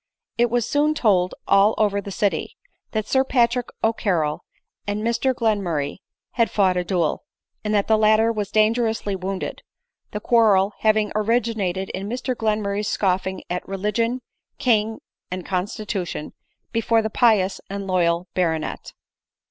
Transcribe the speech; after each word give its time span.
It 0.39 0.49
was 0.49 0.67
soon 0.67 0.95
told 0.95 1.35
all 1.47 1.75
over 1.77 2.01
the 2.01 2.09
city, 2.09 2.57
that 2.89 3.05
Sir 3.07 3.23
Patrick 3.23 3.67
O'Carrol 3.83 4.43
and 4.87 5.03
Mr 5.03 5.31
Glenmurray 5.31 5.97
had 6.31 6.49
fought 6.49 6.75
a 6.75 6.83
duel, 6.83 7.23
and 7.63 7.71
that 7.75 7.85
the 7.87 7.99
latter 7.99 8.31
was 8.31 8.49
dangerously 8.49 9.15
wound 9.15 9.43
ed; 9.43 9.61
the 10.09 10.19
quarrel 10.19 10.73
having 10.79 11.11
originated 11.13 11.91
in 11.91 12.09
Mr 12.09 12.33
Glenmurray's 12.35 12.87
scoffing 12.87 13.43
at 13.47 13.67
religion, 13.67 14.21
king, 14.57 15.01
and 15.29 15.45
constitution, 15.45 16.33
before 16.71 17.03
the 17.03 17.11
pious 17.11 17.61
and 17.69 17.85
loyal 17.85 18.27
baronet. 18.33 18.93